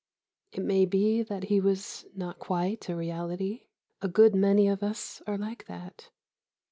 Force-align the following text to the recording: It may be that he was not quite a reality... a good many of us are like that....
It 0.51 0.63
may 0.63 0.85
be 0.87 1.21
that 1.21 1.43
he 1.43 1.59
was 1.59 2.07
not 2.15 2.39
quite 2.39 2.89
a 2.89 2.95
reality... 2.95 3.65
a 4.01 4.07
good 4.07 4.33
many 4.33 4.67
of 4.67 4.81
us 4.81 5.21
are 5.27 5.37
like 5.37 5.67
that.... 5.67 6.09